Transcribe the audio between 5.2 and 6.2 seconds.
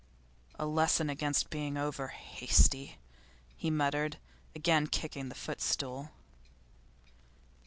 the footstool.